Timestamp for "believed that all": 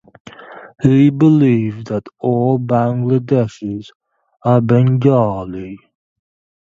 1.11-2.57